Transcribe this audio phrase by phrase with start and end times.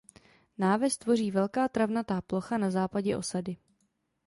[0.57, 3.57] Náves tvoří velká travnatá plocha na západě osady.